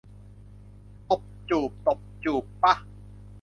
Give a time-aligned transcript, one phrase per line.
[1.09, 2.73] ตบจูบ ตบจูบ ปะ